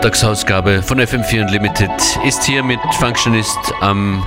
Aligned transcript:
Freitagsausgabe 0.00 0.82
von 0.82 0.98
FM4 0.98 1.42
Unlimited 1.42 1.90
ist 2.26 2.44
hier 2.44 2.62
mit 2.62 2.80
Functionist 2.98 3.58
am 3.82 4.24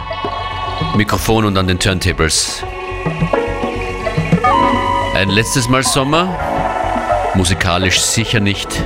Mikrofon 0.96 1.46
und 1.46 1.58
an 1.58 1.66
den 1.66 1.80
Turntables. 1.80 2.64
Ein 5.16 5.30
letztes 5.32 5.68
Mal 5.70 5.82
Sommer, 5.82 6.38
musikalisch 7.34 8.00
sicher 8.00 8.40
nicht. 8.40 8.84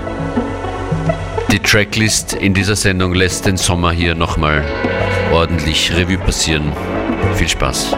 Die 1.52 1.60
Tracklist 1.60 2.32
in 2.32 2.54
dieser 2.54 2.78
Sendung 2.78 3.14
lässt 3.14 3.46
den 3.46 3.58
Sommer 3.58 3.92
hier 3.92 4.16
nochmal 4.16 4.64
ordentlich 5.34 5.92
Revue 5.94 6.18
passieren. 6.18 6.72
Viel 7.36 7.50
Spaß. 7.50 7.98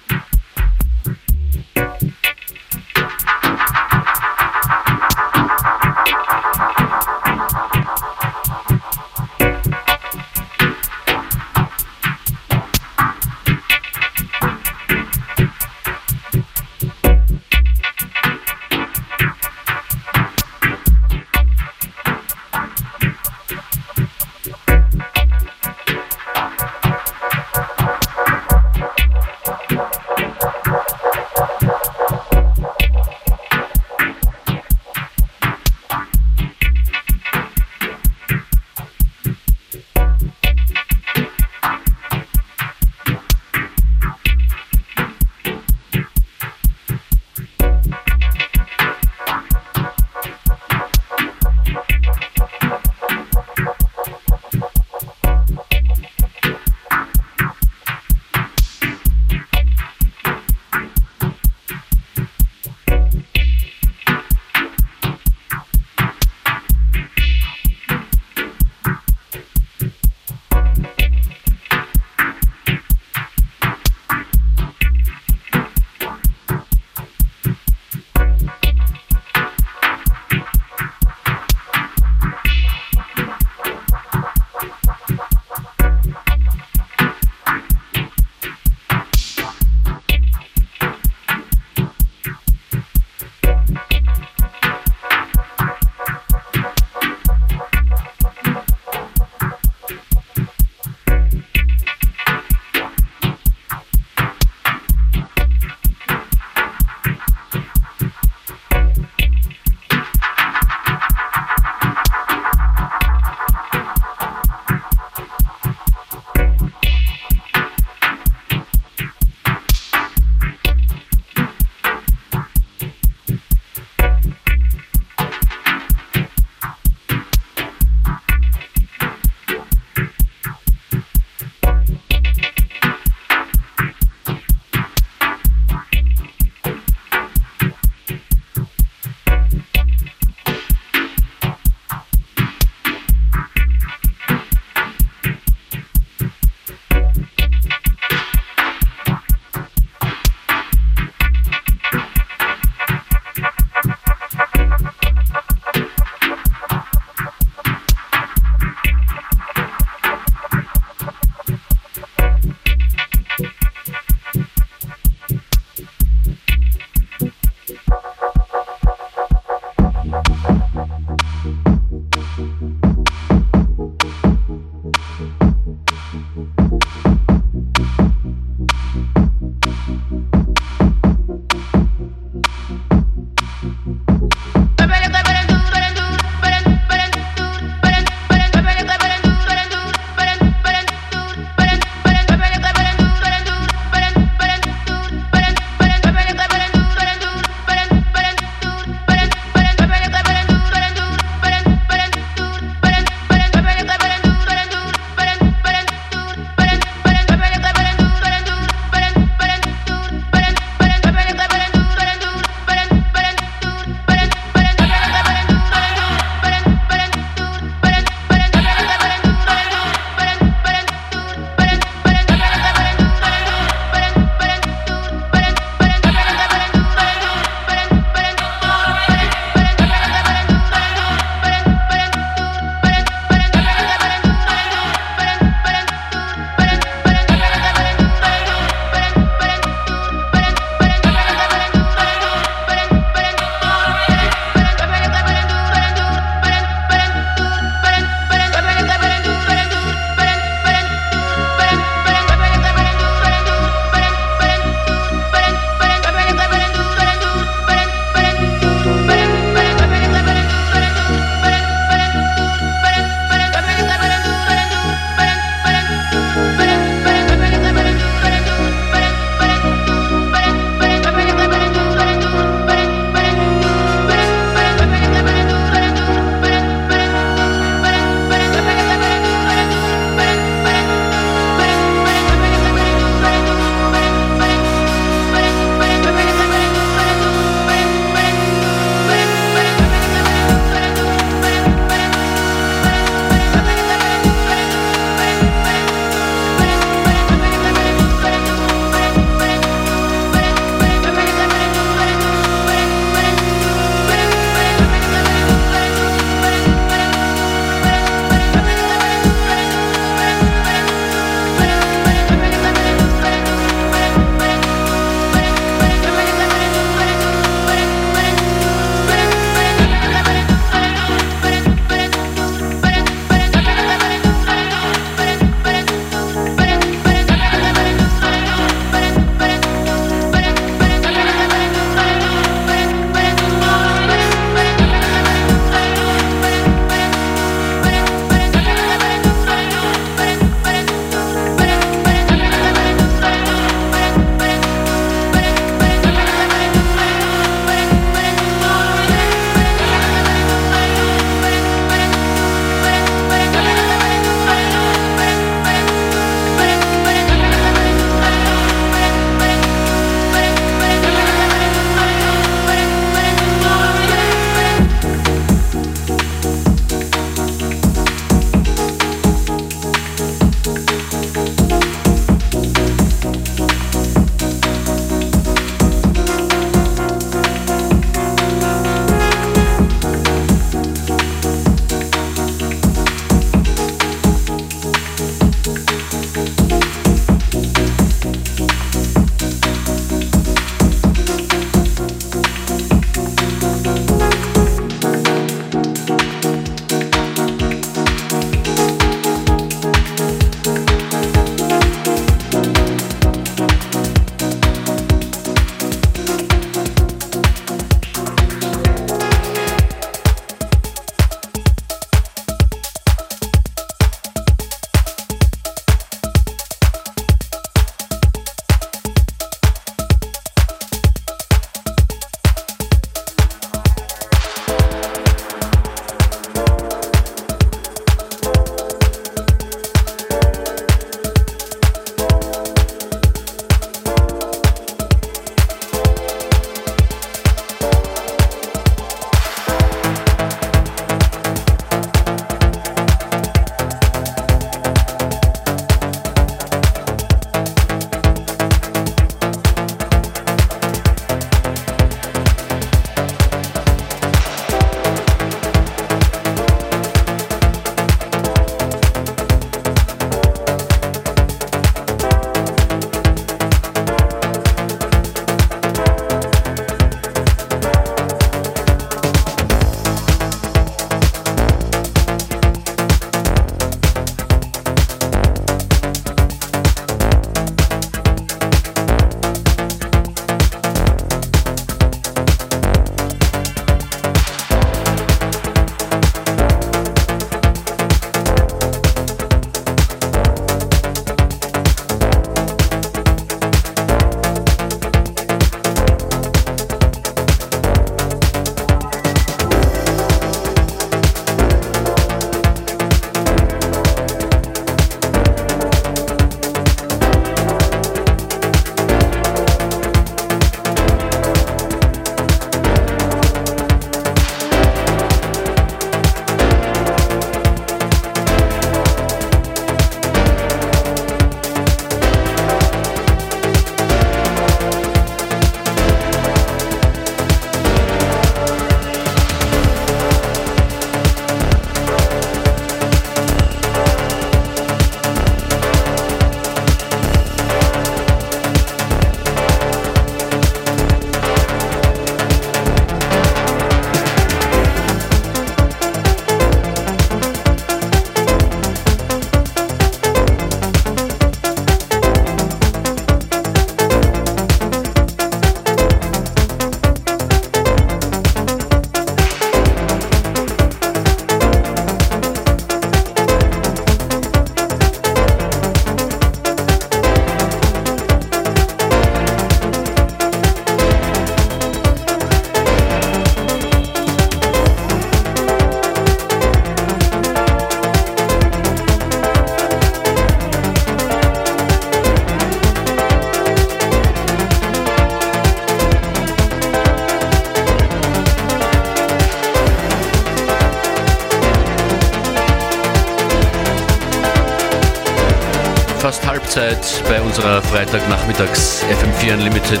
Freitagnachmittags 598.52 599.04
FM4 599.04 599.54
Unlimited 599.54 600.00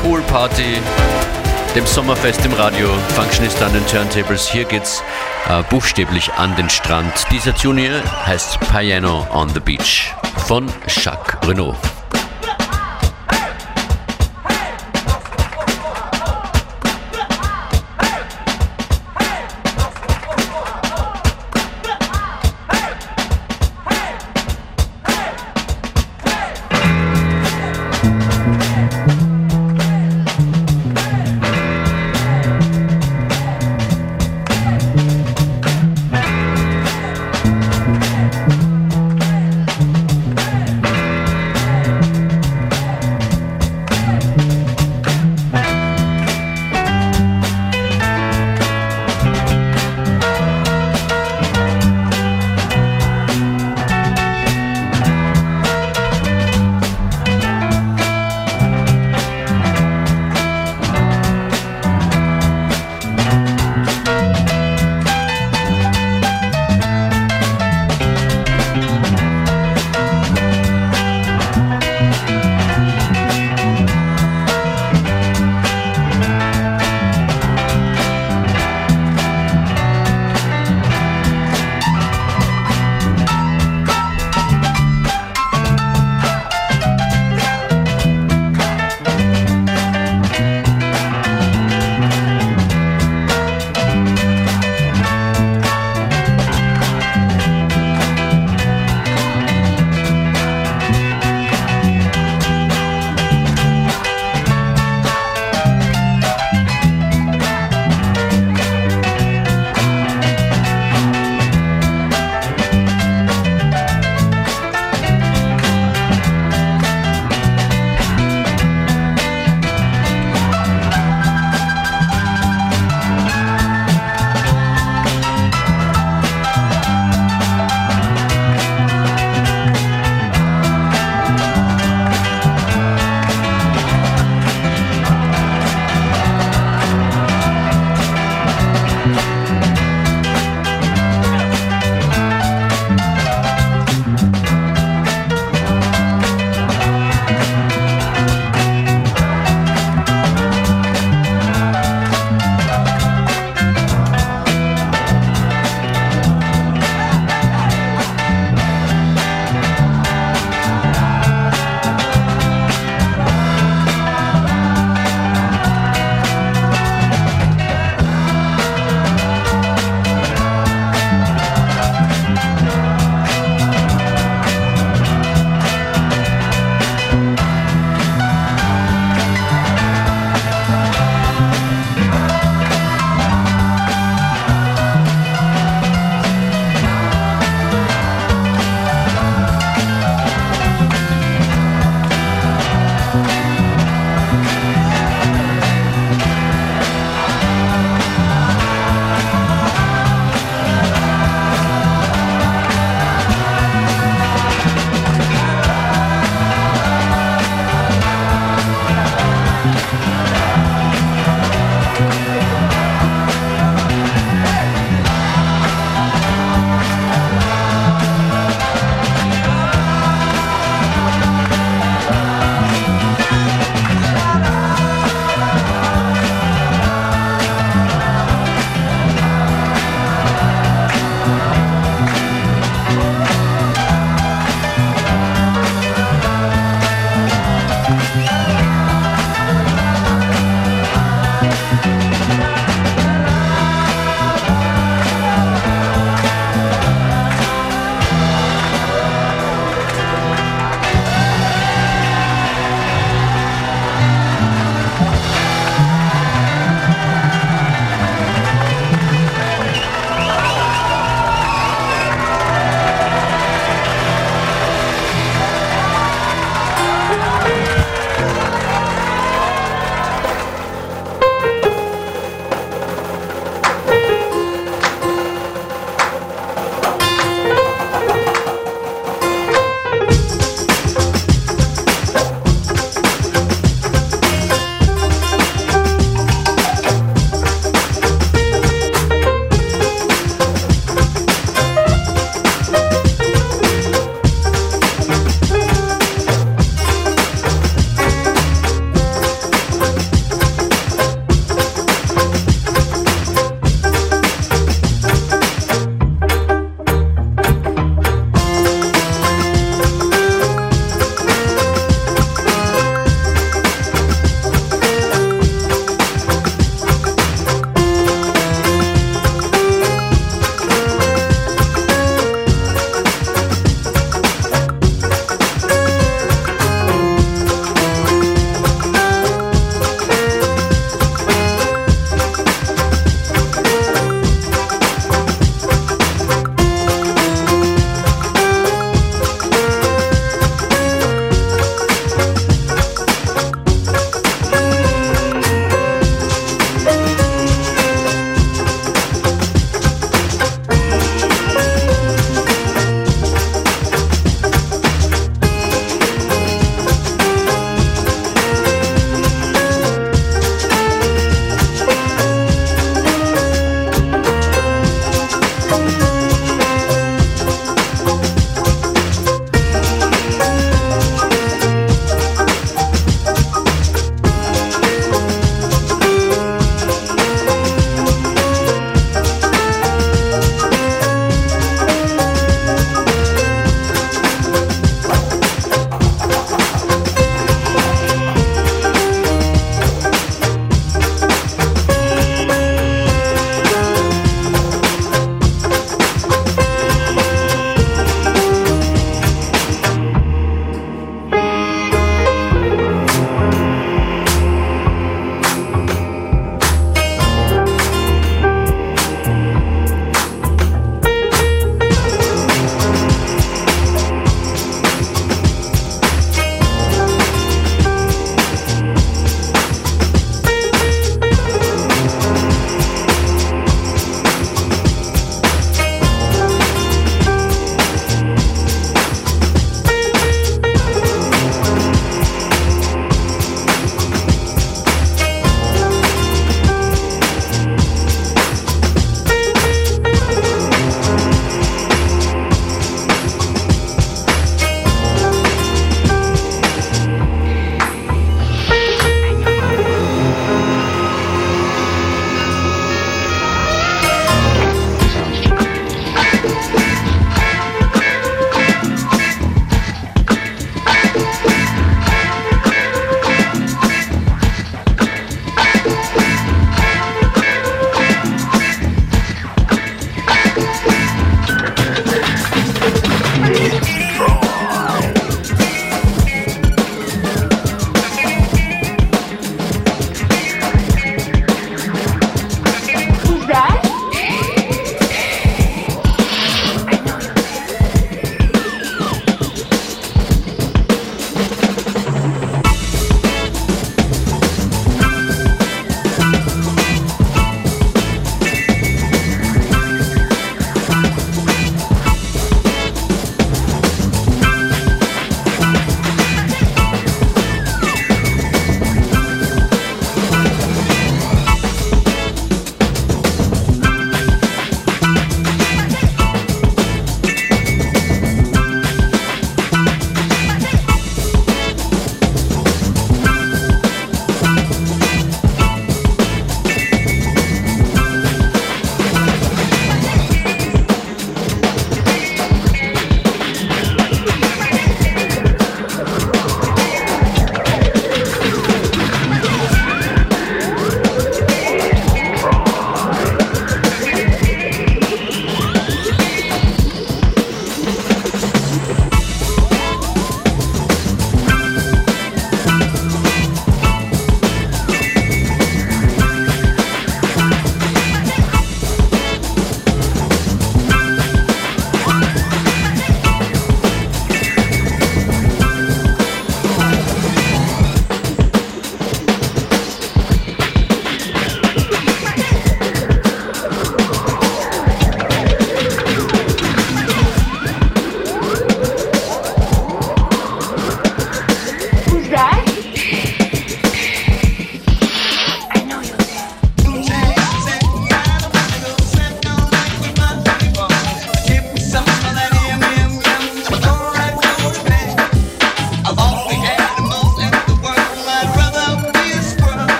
Pool 0.00 0.20
Party, 0.22 0.78
dem 1.74 1.86
Sommerfest 1.86 2.44
im 2.44 2.52
Radio, 2.54 2.88
Functionist 3.14 3.62
an 3.62 3.72
den 3.72 3.86
Turntables. 3.86 4.48
Hier 4.48 4.64
geht's 4.64 5.02
äh, 5.48 5.62
buchstäblich 5.68 6.32
an 6.34 6.54
den 6.56 6.70
Strand. 6.70 7.12
Dieser 7.30 7.54
Tune 7.54 7.80
hier 7.80 8.26
heißt 8.26 8.58
Piano 8.72 9.26
on 9.32 9.48
the 9.50 9.60
Beach 9.60 10.14
von 10.46 10.66
Jacques 10.86 11.36
Renault. 11.46 11.76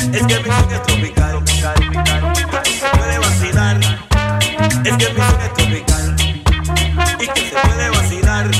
Es 0.00 0.26
que 0.26 0.40
mi 0.40 0.50
swing 0.50 0.72
es 0.72 0.82
tropical. 0.82 1.44
Se 2.64 2.88
puede 2.96 3.18
vacilar. 3.18 3.80
Es 4.84 4.96
que 4.96 5.12
mi 5.12 5.20
swing 5.20 5.40
es 5.44 5.54
tropical. 5.54 6.16
Y 7.18 7.26
que 7.28 7.40
se 7.40 7.56
puede 7.68 7.90
vacilar. 7.90 8.50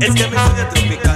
Es 0.00 0.14
que 0.14 0.26
mi 0.28 0.36
swing 0.36 0.58
es 0.58 0.68
tropical. 0.70 1.15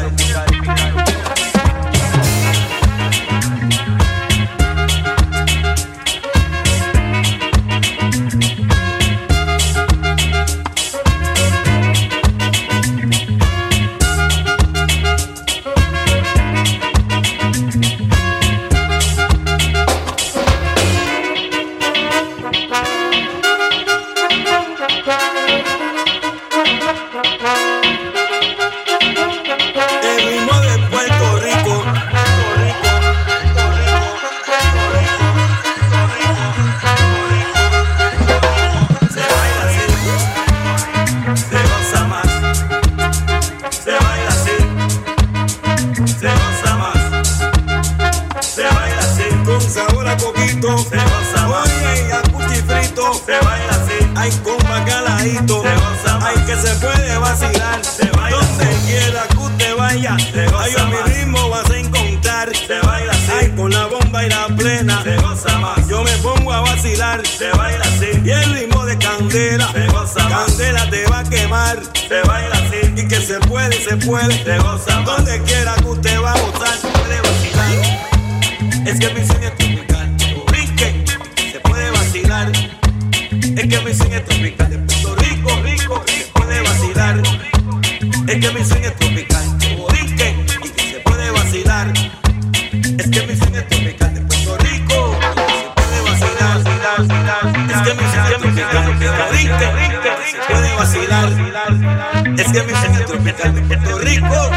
Es 102.52 102.56
que 102.56 102.66
mi 102.66 102.72
es 102.72 103.06
tropical. 103.06 103.54
De 103.54 103.62
Puerto 103.62 103.98
Rico, 103.98 104.50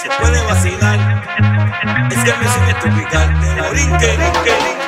se 0.00 0.08
puede 0.20 0.40
vacilar. 0.44 2.08
Es 2.08 2.18
que 2.18 2.32
mi 2.38 2.70
es 2.70 2.78
tropical. 2.78 3.40
De 3.40 3.70
brinque, 3.70 4.79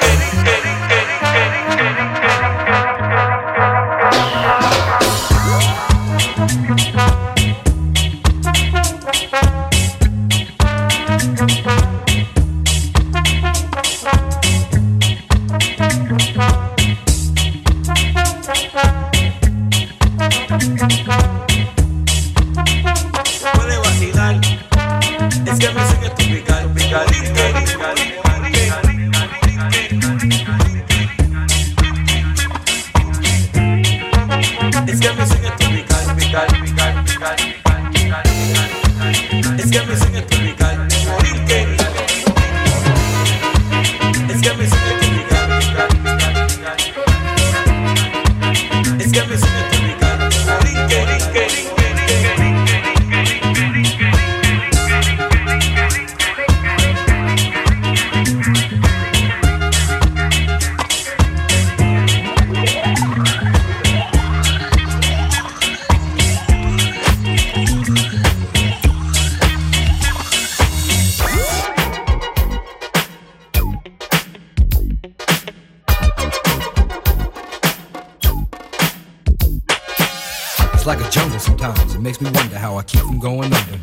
jungle 81.33 81.41
sometimes. 81.41 81.95
It 81.95 82.01
makes 82.01 82.21
me 82.21 82.31
wonder 82.31 82.59
how 82.59 82.77
I 82.77 82.83
keep 82.83 83.01
from 83.01 83.19
going 83.19 83.53
under. 83.53 83.81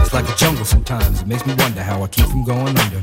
It's 0.00 0.12
like 0.12 0.28
a 0.28 0.34
jungle 0.34 0.64
sometimes. 0.64 1.22
It 1.22 1.28
makes 1.28 1.46
me 1.46 1.54
wonder 1.54 1.80
how 1.82 2.02
I 2.02 2.08
keep 2.08 2.26
from 2.26 2.44
going 2.44 2.76
under. 2.76 3.02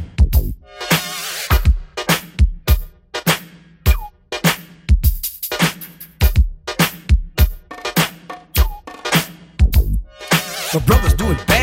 My 10.73 10.79
brother's 10.87 11.13
doing 11.13 11.37
bad, 11.47 11.62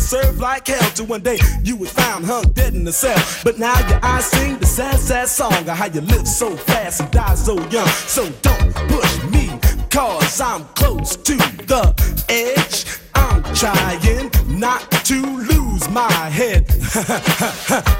serve 0.11 0.39
like 0.39 0.67
hell. 0.67 0.91
Till 0.91 1.05
one 1.05 1.21
day 1.21 1.39
you 1.63 1.77
was 1.77 1.89
found 1.89 2.25
hung 2.25 2.43
dead 2.51 2.73
in 2.73 2.83
the 2.83 2.91
cell. 2.91 3.17
But 3.45 3.57
now 3.57 3.77
your 3.87 4.03
eyes 4.03 4.25
sing 4.25 4.57
the 4.57 4.65
sad, 4.65 4.99
sad 4.99 5.29
song 5.29 5.53
of 5.53 5.69
how 5.69 5.85
you 5.85 6.01
live 6.01 6.27
so 6.27 6.57
fast 6.57 6.99
and 6.99 7.11
die 7.11 7.35
so 7.35 7.55
young. 7.69 7.87
So 7.87 8.27
don't 8.41 8.75
push 8.91 9.23
me, 9.31 9.49
cause 9.89 10.41
I'm 10.41 10.65
close 10.75 11.15
to 11.15 11.37
the 11.71 11.83
edge. 12.27 12.85
I'm 13.15 13.41
trying 13.55 14.29
not 14.59 14.91
to 14.91 15.21
lose 15.51 15.89
my 15.89 16.11
head. 16.11 16.65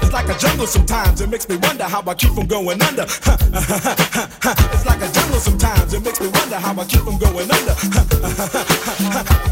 it's 0.02 0.12
like 0.12 0.28
a 0.28 0.36
jungle 0.38 0.66
sometimes, 0.66 1.22
it 1.22 1.30
makes 1.30 1.48
me 1.48 1.56
wonder 1.56 1.84
how 1.84 2.02
I 2.06 2.12
keep 2.14 2.32
from 2.32 2.46
going 2.46 2.82
under. 2.82 3.02
it's 3.08 4.84
like 4.84 5.00
a 5.00 5.10
jungle 5.16 5.40
sometimes, 5.40 5.94
it 5.94 6.04
makes 6.04 6.20
me 6.20 6.28
wonder 6.28 6.56
how 6.56 6.78
I 6.78 6.84
keep 6.84 7.00
from 7.00 7.16
going 7.18 7.50
under. 7.50 9.48